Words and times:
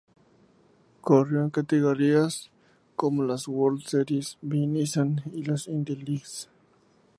Corrió 1.01 1.43
en 1.43 1.51
categorías 1.51 2.49
como 2.95 3.21
las 3.23 3.47
World 3.47 3.83
Series 3.85 4.39
by 4.41 4.65
Nissan 4.65 5.21
y 5.31 5.43
las 5.43 5.67
Indy 5.67 5.95
Lights. 5.95 6.49